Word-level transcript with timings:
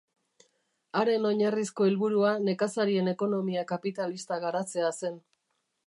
Haren 1.01 1.27
oinarrizko 1.31 1.87
helburua 1.89 2.33
nekazarien 2.47 3.13
ekonomia 3.13 3.67
kapitalista 3.73 4.43
garatzea 4.49 4.95
zen. 5.03 5.23